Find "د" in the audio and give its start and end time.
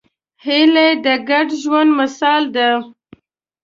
1.05-1.07